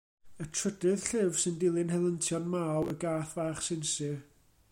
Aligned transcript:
Y 0.43 0.45
trydydd 0.59 1.03
llyfr 1.09 1.37
sy'n 1.43 1.59
dilyn 1.65 1.93
helyntion 1.97 2.49
Maw, 2.55 2.91
y 2.95 2.97
gath 3.05 3.37
fach 3.37 3.63
sinsir. 3.69 4.19